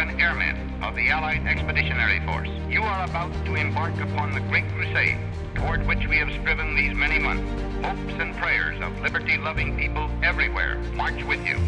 [0.00, 2.48] and airmen of the Allied Expeditionary Force.
[2.70, 5.18] You are about to embark upon the great crusade
[5.54, 7.44] toward which we have striven these many months.
[7.84, 11.58] Hopes and prayers of liberty-loving people everywhere march with you.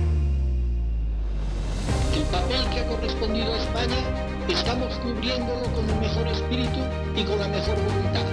[2.16, 4.00] El papel que ha correspondido a España
[4.48, 6.80] estamos cubriéndolo con el mejor espíritu
[7.14, 8.26] y con la mejor voluntad.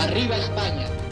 [0.00, 1.03] ¡Arriba España!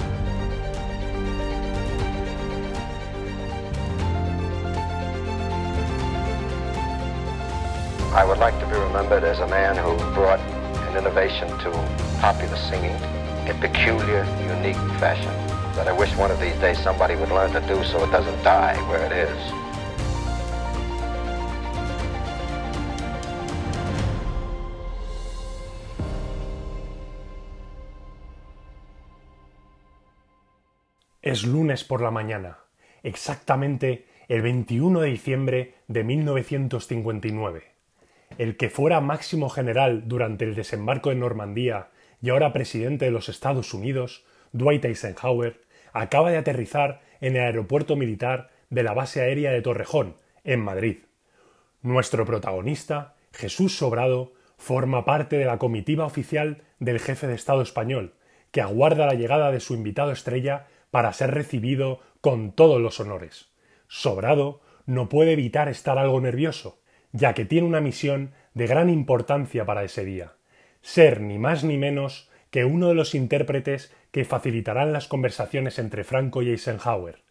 [8.14, 11.70] I would like to be remembered as a man who brought an innovation to
[12.20, 12.94] popular singing
[13.48, 14.22] in peculiar,
[14.54, 15.32] unique fashion
[15.76, 18.42] that I wish one of these days somebody would learn to do so it doesn't
[18.44, 19.52] die where it is.
[31.22, 32.58] Es lunes por la mañana,
[33.02, 37.71] exactamente el 21 de diciembre de 1959.
[38.38, 41.88] El que fuera máximo general durante el desembarco de Normandía
[42.22, 45.60] y ahora presidente de los Estados Unidos, Dwight Eisenhower,
[45.92, 50.98] acaba de aterrizar en el aeropuerto militar de la base aérea de Torrejón, en Madrid.
[51.82, 58.14] Nuestro protagonista, Jesús Sobrado, forma parte de la comitiva oficial del jefe de Estado español,
[58.50, 63.50] que aguarda la llegada de su invitado estrella para ser recibido con todos los honores.
[63.88, 66.81] Sobrado no puede evitar estar algo nervioso,
[67.12, 70.34] ya que tiene una misión de gran importancia para ese día,
[70.80, 76.04] ser ni más ni menos que uno de los intérpretes que facilitarán las conversaciones entre
[76.04, 77.22] Franco y Eisenhower.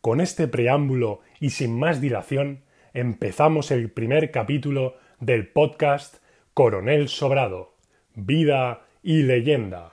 [0.00, 6.16] Con este preámbulo y sin más dilación, empezamos el primer capítulo del podcast
[6.54, 7.74] Coronel Sobrado,
[8.14, 9.92] Vida y Leyenda.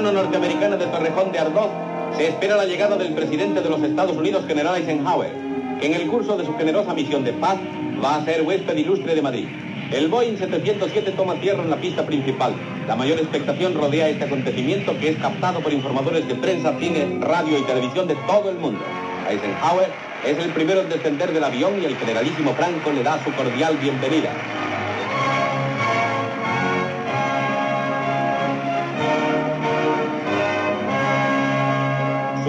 [0.00, 1.68] Hispano-norteamericana de Torrejón de Ardoz
[2.16, 5.30] se espera la llegada del presidente de los Estados Unidos, general Eisenhower,
[5.78, 7.58] que en el curso de su generosa misión de paz
[8.02, 9.46] va a ser huésped ilustre de Madrid.
[9.92, 12.54] El Boeing 707 toma tierra en la pista principal.
[12.88, 17.58] La mayor expectación rodea este acontecimiento que es captado por informadores de prensa, cine, radio
[17.58, 18.80] y televisión de todo el mundo.
[19.28, 19.88] Eisenhower
[20.26, 23.76] es el primero en descender del avión y el generalísimo Franco le da su cordial
[23.76, 24.30] bienvenida.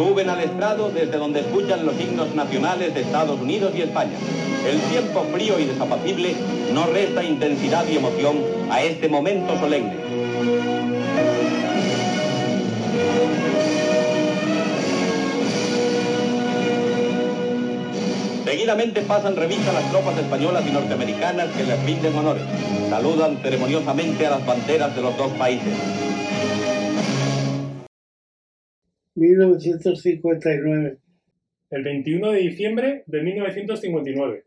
[0.02, 4.18] Suben al estrado desde donde escuchan los himnos nacionales de Estados Unidos y España.
[4.68, 6.34] El tiempo frío y desapacible
[6.74, 8.38] no resta intensidad y emoción
[8.72, 9.94] a este momento solemne.
[18.44, 22.44] Seguidamente pasan revista las tropas españolas y norteamericanas que les rinden honores.
[22.90, 26.11] Saludan ceremoniosamente a las banderas de los dos países.
[29.22, 30.98] 1959.
[31.70, 34.44] El 21 de diciembre de 1959.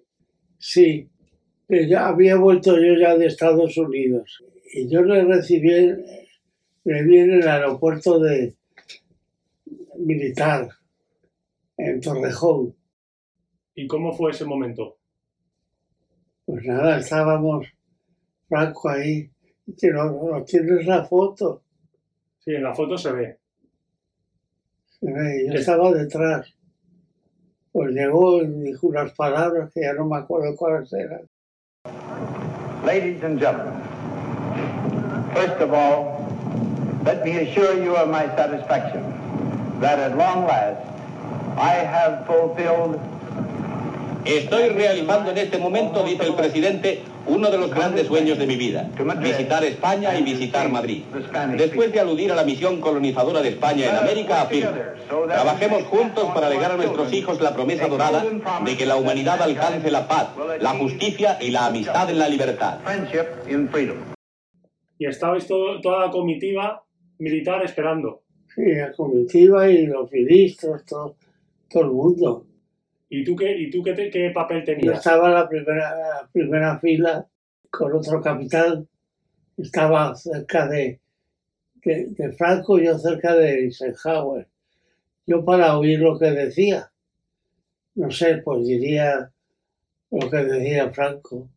[0.58, 1.08] Sí,
[1.68, 4.42] que ya había vuelto yo ya de Estados Unidos.
[4.74, 5.70] Y yo le recibí,
[6.84, 8.54] le vi en el aeropuerto de
[9.98, 10.68] militar,
[11.76, 12.74] en Torrejón.
[13.76, 14.98] ¿Y cómo fue ese momento?
[16.44, 17.66] Pues nada, estábamos
[18.48, 19.30] Franco ahí.
[19.64, 21.62] Dice, no, no tienes la foto.
[22.38, 23.38] Sí, en la foto se ve.
[25.04, 26.46] Yo estaba detrás.
[27.72, 31.28] Pues llegó y dijo unas palabras que ya no me acuerdo cuáles eran.
[32.86, 33.82] Ladies and gentlemen,
[35.34, 36.26] first of all,
[37.04, 39.02] let me assure you of my satisfaction
[39.80, 40.80] that at long last
[41.56, 43.00] I have fulfilled
[44.24, 48.56] Estoy realizando en este momento, dice el presidente, uno de los grandes sueños de mi
[48.56, 48.88] vida,
[49.20, 51.02] visitar España y visitar Madrid.
[51.56, 54.72] Después de aludir a la misión colonizadora de España en América, afirma,
[55.08, 58.24] trabajemos juntos para legar a nuestros hijos la promesa dorada
[58.64, 60.28] de que la humanidad alcance la paz,
[60.60, 62.78] la justicia y la amistad en la libertad.
[62.84, 63.96] friendship in freedom.
[64.98, 66.84] Y estabais todo- toda la comitiva
[67.18, 68.22] militar esperando.
[68.54, 71.16] Sí, la comitiva y los ministros, todo,
[71.68, 72.46] todo el mundo.
[73.20, 74.98] ¿Y tú qué, y tú qué, te- qué papel Yo tenías?
[74.98, 77.26] estaba en la primera, la primera fila
[77.70, 78.88] con otro capitán.
[79.56, 81.00] Estaba cerca de,
[81.84, 84.48] de, de Franco, yo cerca de Eisenhower.
[85.26, 86.92] Yo para oír lo que decía.
[87.96, 89.32] No sé, pues diría
[90.10, 91.50] lo que decía Franco.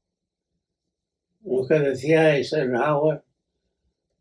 [1.45, 3.23] Lo que decía Eisenhower.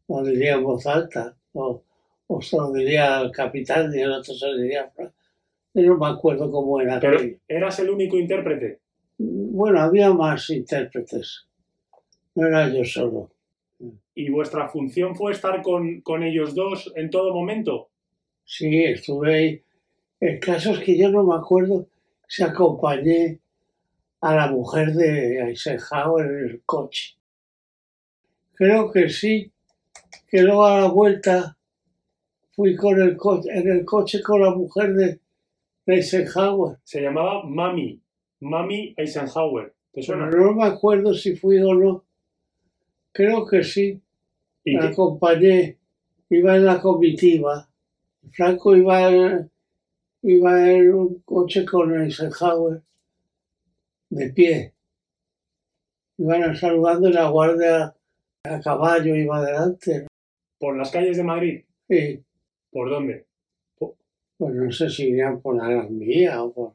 [0.08, 1.36] Lo diría en voz alta.
[1.52, 1.82] O,
[2.28, 5.14] o se lo diría al capitán y el otro se lo diría a Franco.
[5.84, 6.98] No me acuerdo cómo era.
[6.98, 7.36] Pero aquello.
[7.46, 8.80] eras el único intérprete.
[9.18, 11.46] Bueno, había más intérpretes.
[12.34, 13.30] No era yo solo.
[14.14, 17.90] ¿Y vuestra función fue estar con, con ellos dos en todo momento?
[18.44, 19.62] Sí, estuve ahí.
[20.18, 21.86] El caso es que yo no me acuerdo
[22.26, 23.38] si acompañé
[24.22, 27.16] a la mujer de Eisenhower en el coche.
[28.54, 29.52] Creo que sí,
[30.26, 31.58] que luego a la vuelta
[32.52, 35.20] fui con el coche, en el coche con la mujer de
[35.86, 36.78] Eisenhower.
[36.84, 38.00] Se llamaba Mami.
[38.40, 39.74] Mami Eisenhower.
[39.92, 40.28] ¿Te suena?
[40.30, 42.04] Pero no me acuerdo si fui o no.
[43.12, 44.00] Creo que sí.
[44.64, 45.78] ¿Y La qué- acompañé,
[46.30, 47.68] iba en la comitiva.
[48.32, 49.48] Franco iba,
[50.22, 52.82] iba en un coche con Eisenhower
[54.10, 54.72] de pie.
[56.18, 57.94] Iban saludando y la guardia
[58.44, 60.06] a caballo iba adelante.
[60.58, 61.64] ¿Por las calles de Madrid?
[61.88, 62.18] Y,
[62.70, 63.26] ¿Por dónde?
[64.36, 66.74] Pues no sé si irían por la Gran Vía o por...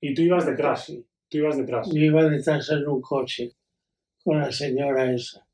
[0.00, 0.84] Y tú ibas detrás.
[0.84, 1.06] Sí.
[1.28, 1.88] Tú ibas detrás.
[1.90, 3.52] Yo iba detrás en un coche
[4.22, 5.46] con la señora esa.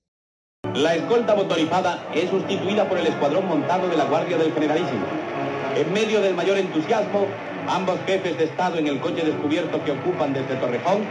[0.75, 5.05] La escolta motorizada es sustituida por el escuadrón montado de la Guardia del Generalísimo.
[5.77, 7.27] En medio del mayor entusiasmo,
[7.67, 11.03] ambos jefes de Estado en el coche descubierto que ocupan desde Torrejón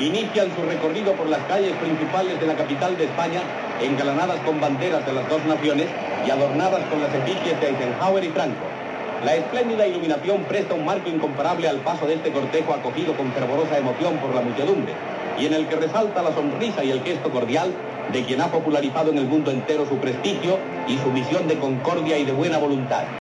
[0.00, 3.42] inician su recorrido por las calles principales de la capital de España,
[3.82, 5.86] engalanadas con banderas de las dos naciones
[6.26, 8.77] y adornadas con las efigies de Eisenhower y Franco.
[9.24, 13.76] La espléndida iluminación presta un marco incomparable al paso de este cortejo acogido con fervorosa
[13.76, 14.92] emoción por la muchedumbre,
[15.40, 17.72] y en el que resalta la sonrisa y el gesto cordial
[18.12, 20.56] de quien ha popularizado en el mundo entero su prestigio
[20.86, 23.18] y su misión de concordia y de buena voluntad.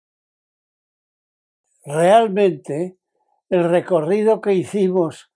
[1.85, 2.97] realmente
[3.49, 5.31] el recorrido que hicimos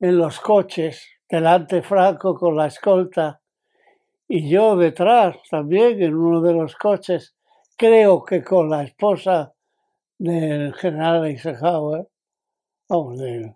[0.00, 3.40] en los coches, delante Franco con la escolta
[4.28, 7.34] y yo detrás también en uno de los coches,
[7.76, 9.53] creo que con la esposa
[10.18, 12.08] del general Eisenhower,
[12.88, 13.54] vamos, del,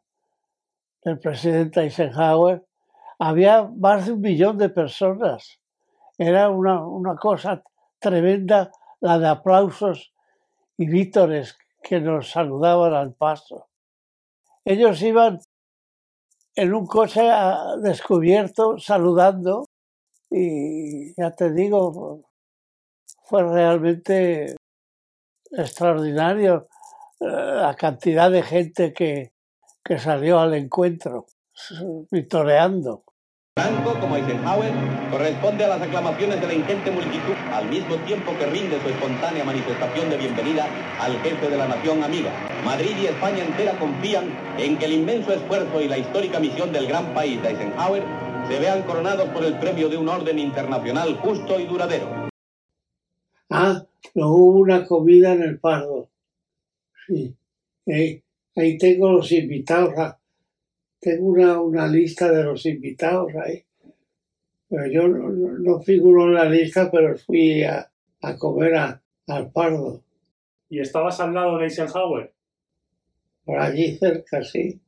[1.02, 2.64] del presidente Eisenhower,
[3.18, 5.60] había más de un millón de personas.
[6.16, 7.62] Era una, una cosa
[7.98, 8.70] tremenda
[9.00, 10.12] la de aplausos
[10.76, 13.68] y vítores que nos saludaban al paso.
[14.64, 15.40] Ellos iban
[16.54, 19.66] en un coche ah, descubierto saludando
[20.30, 22.22] y ya te digo,
[23.24, 24.56] fue realmente
[25.52, 26.68] extraordinario
[27.20, 29.32] eh, la cantidad de gente que,
[29.84, 31.26] que salió al encuentro,
[32.10, 33.04] vitoreando.
[33.56, 34.72] Franco, como Eisenhower,
[35.10, 39.44] corresponde a las aclamaciones de la ingente multitud, al mismo tiempo que rinde su espontánea
[39.44, 40.68] manifestación de bienvenida
[41.00, 42.30] al jefe de la nación amiga.
[42.64, 46.86] Madrid y España entera confían en que el inmenso esfuerzo y la histórica misión del
[46.86, 48.04] gran país de Eisenhower
[48.48, 52.27] se vean coronados por el premio de un orden internacional justo y duradero.
[53.50, 53.84] Ah,
[54.14, 56.08] luego hubo una comida en el Pardo.
[57.06, 57.34] Sí.
[57.86, 58.22] Ahí,
[58.56, 59.94] ahí tengo los invitados.
[59.96, 60.18] ah,
[61.00, 63.64] Tengo una, una lista de los invitados ahí.
[64.68, 67.90] Pero yo no, no- no figuro en la lista, pero fui a,
[68.22, 70.02] a comer a- al Pardo.
[70.68, 72.32] ¿Y estabas al lado de Eisenhower?
[73.44, 74.78] Por allí cerca, sí.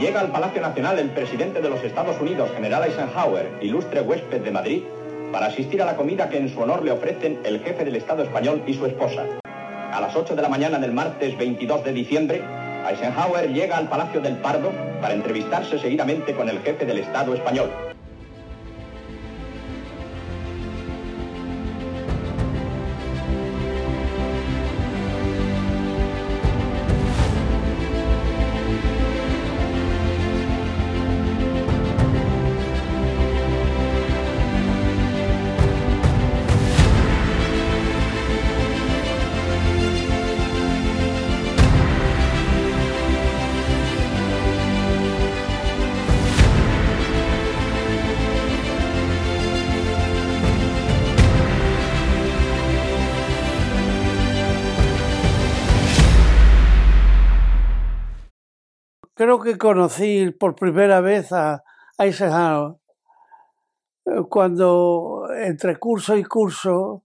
[0.00, 4.50] Llega al Palacio Nacional el presidente de los Estados Unidos, general Eisenhower, ilustre huésped de
[4.50, 4.82] Madrid,
[5.32, 8.22] para asistir a la comida que en su honor le ofrecen el jefe del Estado
[8.22, 9.24] español y su esposa.
[9.92, 12.42] A las 8 de la mañana del martes 22 de diciembre,
[12.88, 17.87] Eisenhower llega al Palacio del Pardo para entrevistarse seguidamente con el jefe del Estado español.
[59.18, 61.64] Creo que conocí por primera vez a
[61.98, 62.76] Eisenhower
[64.06, 67.02] eh, cuando entre curso y curso,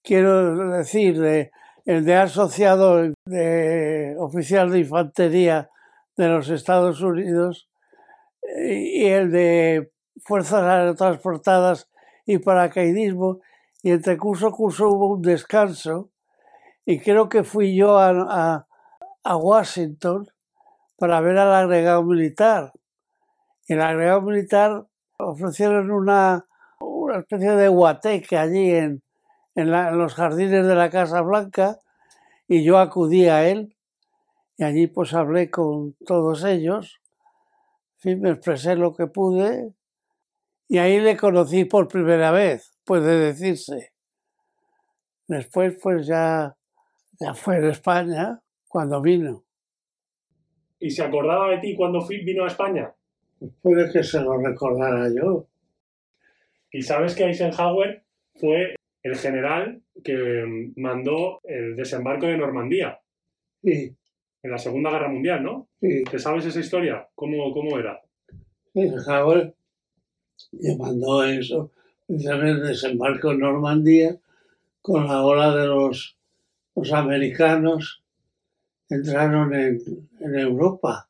[0.00, 1.50] quiero decir, de,
[1.84, 5.68] el de asociado de oficial de infantería
[6.16, 7.68] de los Estados Unidos
[8.44, 9.90] y el de
[10.22, 11.90] fuerzas aerotransportadas
[12.26, 13.40] y paracaidismo,
[13.82, 16.10] y entre curso y curso hubo un descanso,
[16.84, 18.66] y creo que fui yo a
[19.36, 20.28] Washington
[20.96, 22.72] para ver al agregado militar.
[23.66, 24.86] Y el agregado militar
[25.18, 26.46] ofrecieron una,
[26.80, 29.02] una especie de guateque allí en,
[29.54, 31.78] en, los jardines de la Casa Blanca
[32.48, 33.76] y yo acudí a él
[34.56, 37.00] y allí pues hablé con todos ellos,
[38.04, 39.74] me expresé lo que pude
[40.68, 43.92] y ahí le conocí por primera vez, puede decirse.
[45.26, 46.56] Después pues ya,
[47.18, 49.45] ya fue en España cuando vino.
[50.78, 52.92] ¿Y se acordaba de ti cuando vino a España?
[53.62, 55.46] puede que se lo recordara yo.
[56.72, 58.02] ¿Y sabes que Eisenhower
[58.34, 63.00] fue el general que mandó el desembarco de Normandía?
[63.62, 63.94] Sí.
[64.42, 65.68] En la Segunda Guerra Mundial, ¿no?
[65.80, 66.04] Sí.
[66.04, 67.08] ¿Te sabes esa historia?
[67.14, 68.00] ¿Cómo, cómo era?
[68.74, 69.54] Eisenhower
[70.52, 71.72] le mandó eso,
[72.08, 74.18] el desembarco en Normandía,
[74.82, 76.16] con la ola de los,
[76.74, 78.02] los americanos
[78.88, 79.78] entraron en,
[80.20, 81.08] en Europa.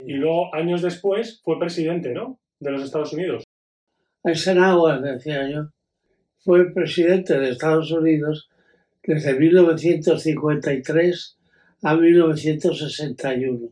[0.00, 2.38] Y luego, años después, fue presidente, ¿no?
[2.58, 3.44] De los Estados Unidos.
[4.24, 5.68] Eisenhower, decía yo,
[6.38, 8.48] fue presidente de Estados Unidos
[9.02, 11.38] desde 1953
[11.82, 13.68] a 1961.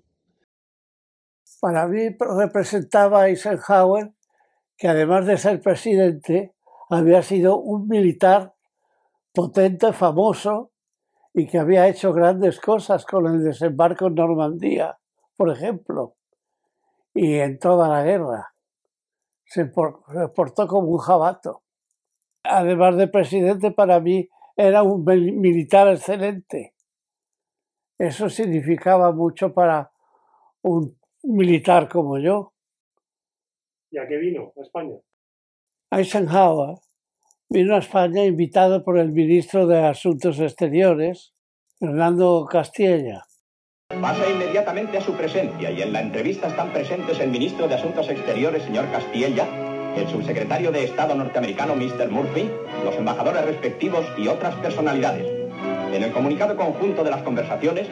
[1.60, 4.12] Para mí representaba a Eisenhower
[4.80, 6.54] que además de ser presidente,
[6.88, 8.54] había sido un militar
[9.34, 10.72] potente, famoso,
[11.32, 14.98] y que había hecho grandes cosas con el desembarco en Normandía,
[15.36, 16.16] por ejemplo,
[17.14, 18.54] y en toda la guerra.
[19.44, 21.62] Se portó como un jabato.
[22.42, 26.74] Además de presidente, para mí era un militar excelente.
[27.98, 29.92] Eso significaba mucho para
[30.62, 32.52] un militar como yo.
[33.90, 34.96] ¿Y a qué vino a España?
[35.90, 36.76] Eisenhower
[37.52, 41.34] vino a España invitado por el ministro de Asuntos Exteriores,
[41.80, 43.24] Fernando Castilla.
[44.00, 48.08] Pasa inmediatamente a su presencia y en la entrevista están presentes el ministro de Asuntos
[48.08, 49.48] Exteriores, señor Castilla,
[49.96, 52.08] el subsecretario de Estado norteamericano, Mr.
[52.08, 52.48] Murphy,
[52.84, 55.26] los embajadores respectivos y otras personalidades.
[55.92, 57.88] En el comunicado conjunto de las conversaciones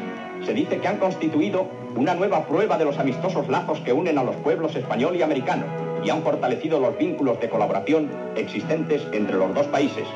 [0.46, 4.22] se dice que han constituido una nueva prueba de los amistosos lazos que unen a
[4.22, 9.66] los pueblos español y americano han fortalecido los vínculos de colaboración existentes entre los dos
[9.68, 10.06] países.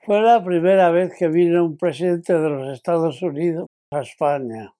[0.00, 4.72] Fue la primera vez que vino un presidente de los Estados Unidos a España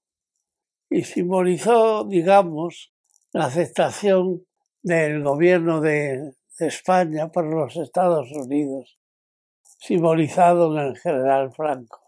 [0.88, 2.92] y simbolizó, digamos,
[3.32, 4.46] la aceptación
[4.82, 8.98] del gobierno de, España por los Estados Unidos,
[9.62, 12.00] simbolizado en el general Franco,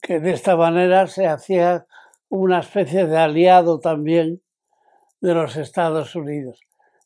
[0.00, 1.84] que de esta manera se hacía
[2.30, 4.40] una especie de aliado también
[5.20, 6.60] de los Estados Unidos.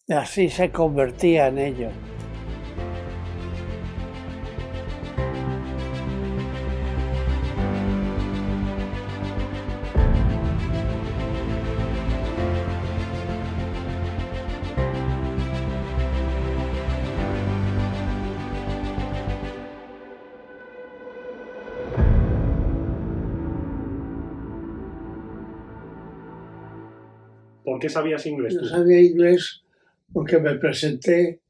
[0.06, 1.88] Así se convertía en ello.
[27.64, 28.52] ¿Por qué sabías inglés?
[28.52, 29.63] Yo sabía inglés
[30.14, 31.42] porque me presenté,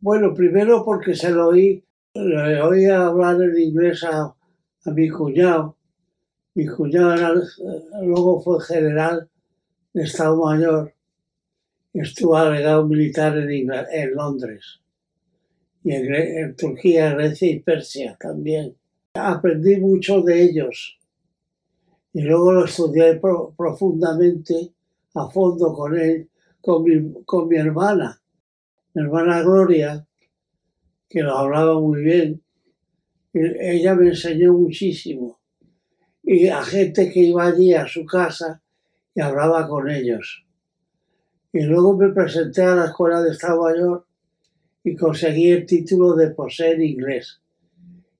[0.00, 1.82] bueno, primero porque se lo oí,
[2.12, 4.34] le oía hablar en inglés a,
[4.86, 5.78] mi cuñado.
[6.54, 7.42] Mi cuñado
[8.02, 9.30] luego fue general
[9.94, 10.92] de Estado Mayor
[11.94, 14.80] estuvo agregado militar en, en Londres
[15.84, 18.74] y en, Turquía, Grecia y Persia también.
[19.14, 20.98] Aprendí mucho de ellos
[22.12, 23.20] y luego lo estudié
[23.56, 24.72] profundamente
[25.14, 26.28] a fondo con él
[26.64, 26.82] con
[27.48, 28.22] mi, hermana,
[28.94, 30.06] mi hermana Gloria,
[31.08, 32.42] que lo hablaba muy bien.
[33.34, 35.40] Ella me enseñó muchísimo.
[36.22, 38.62] Y a gente que iba allí a su casa
[39.14, 40.46] y hablaba con ellos.
[41.52, 44.06] Y luego me presenté a la Escuela de Estado Mayor
[44.82, 47.42] y conseguí el título de poseer inglés.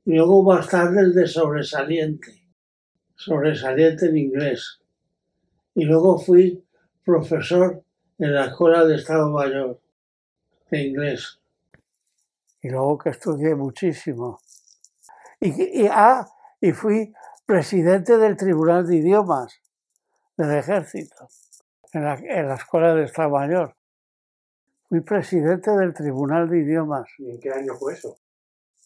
[0.04, 2.42] Y luego más tarde el de sobresaliente,
[3.14, 4.80] sobresaliente en inglés.
[5.74, 6.62] Y luego fui
[7.04, 7.83] profesor
[8.18, 9.80] en la Escuela de Estado Mayor
[10.70, 11.40] de inglés.
[12.62, 14.40] Y luego que estudié muchísimo.
[15.40, 16.26] Y, ah,
[16.60, 17.12] y fui
[17.44, 19.60] presidente del Tribunal de Idiomas
[20.36, 21.28] del Ejército,
[21.92, 23.76] en la, en la Escuela de Estado Mayor.
[24.88, 27.08] Fui presidente del Tribunal de Idiomas.
[27.18, 28.18] ¿Y en qué año fue eso?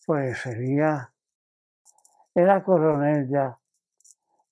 [0.06, 1.12] Pues sería...
[2.34, 3.58] Era coronel ya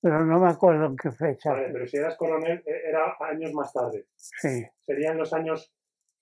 [0.06, 1.50] pero no me acuerdo en qué fecha.
[1.50, 4.06] Vale, pero si eras coronel, e, era años más tarde.
[4.14, 4.64] Sí.
[4.86, 5.72] Serían los años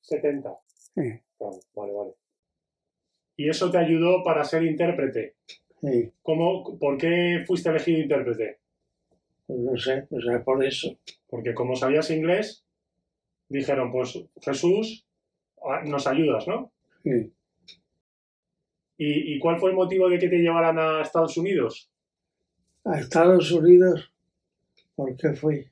[0.00, 0.56] 70.
[0.70, 1.20] Sí.
[1.38, 2.14] vale, vale.
[3.36, 5.34] ¿Y eso te ayudó para ser intérprete?
[5.82, 6.10] Sí.
[6.22, 8.60] ¿Cómo, ¿Por qué fuiste elegido intérprete?
[9.46, 10.96] Pues no sé, pues era por eso.
[11.28, 12.64] Porque como sabías inglés,
[13.50, 15.06] dijeron, pues Jesús,
[15.84, 16.72] nos ayudas, ¿no?
[17.02, 17.30] Sí.
[18.96, 21.90] ¿Y, y cuál fue el motivo de que te llevaran a Estados Unidos?
[22.86, 24.12] A Estados Unidos,
[24.94, 25.66] ¿por qué fui?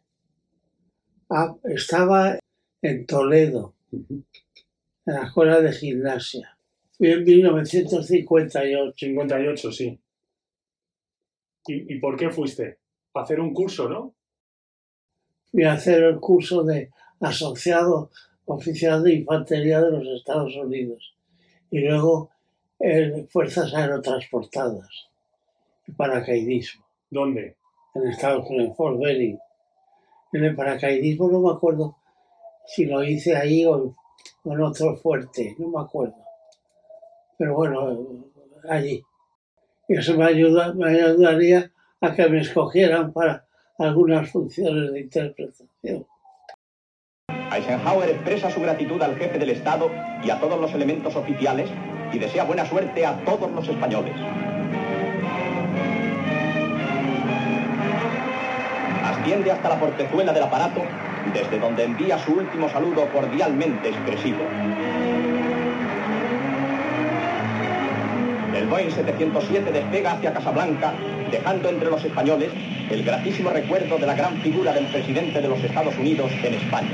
[1.28, 2.38] Ah, estaba
[2.81, 4.25] en Toledo, en
[5.04, 6.57] la escuela de gimnasia.
[6.97, 8.95] Fui en 1958.
[8.97, 10.00] 58, sí.
[11.66, 12.78] ¿Y, y por qué fuiste?
[13.12, 14.14] A hacer un curso, ¿no?
[15.50, 18.11] Fui a hacer el curso de asociado
[18.47, 21.14] oficial de infantería de los Estados Unidos
[21.71, 22.31] y luego
[22.78, 25.11] en fuerzas aerotransportadas
[25.87, 27.57] y paracaidismo ¿Dónde?
[27.95, 29.38] en Estados Unidos, en Fort Benning.
[30.33, 31.97] En el paracaidismo no me acuerdo
[32.64, 33.95] si lo hice ahí o,
[34.45, 36.16] o en otro fuerte, no me acuerdo.
[37.37, 38.25] Pero bueno,
[38.66, 39.02] allí.
[39.88, 46.07] Y eso me, ayuda, me ayudaría a que me escogieran para algunas funciones de interpretación.
[47.54, 49.90] Eisenhower expresa su gratitud al jefe del Estado
[50.25, 51.69] y a todos los elementos oficiales
[52.11, 54.14] y desea buena suerte a todos los españoles.
[59.23, 60.83] Asciende hasta la portezuela del aparato,
[61.33, 64.41] desde donde envía su último saludo cordialmente expresivo.
[68.52, 70.95] El Boeing 707 despega hacia Casablanca,
[71.31, 72.50] dejando entre los españoles
[72.91, 76.91] el gratísimo recuerdo de la gran figura del presidente de los Estados Unidos en España.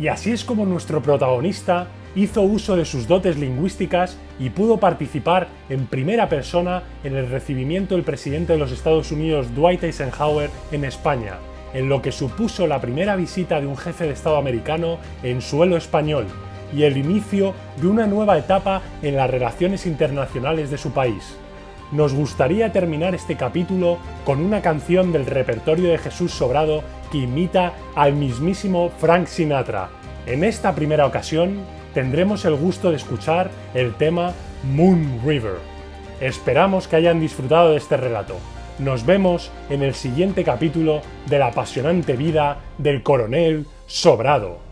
[0.00, 5.48] Y así es como nuestro protagonista hizo uso de sus dotes lingüísticas y pudo participar
[5.68, 10.84] en primera persona en el recibimiento del presidente de los Estados Unidos Dwight Eisenhower en
[10.84, 11.38] España,
[11.74, 15.76] en lo que supuso la primera visita de un jefe de Estado americano en suelo
[15.76, 16.26] español
[16.72, 21.36] y el inicio de una nueva etapa en las relaciones internacionales de su país.
[21.90, 27.74] Nos gustaría terminar este capítulo con una canción del repertorio de Jesús Sobrado que imita
[27.94, 29.88] al mismísimo Frank Sinatra.
[30.26, 31.58] En esta primera ocasión
[31.94, 35.56] tendremos el gusto de escuchar el tema Moon River.
[36.20, 38.36] Esperamos que hayan disfrutado de este relato.
[38.78, 44.67] Nos vemos en el siguiente capítulo de la apasionante vida del coronel Sobrado.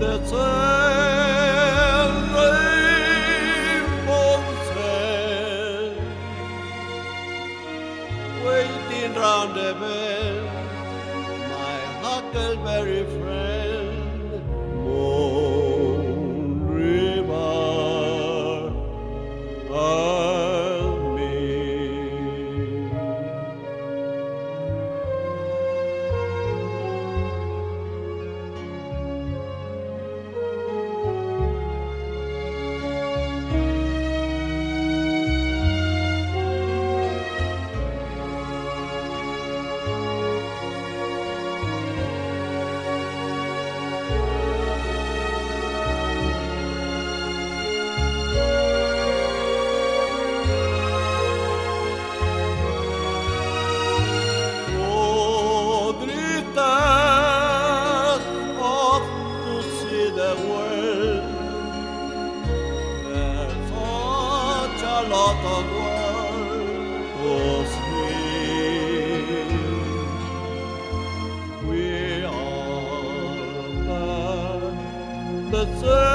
[0.00, 0.69] 的村
[75.66, 76.09] 这